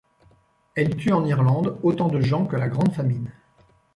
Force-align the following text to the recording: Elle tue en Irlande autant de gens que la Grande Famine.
Elle 0.73 0.95
tue 0.97 1.11
en 1.13 1.27
Irlande 1.27 1.77
autant 1.83 2.07
de 2.07 2.19
gens 2.21 2.47
que 2.47 2.55
la 2.55 2.69
Grande 2.69 2.91
Famine. 2.91 3.29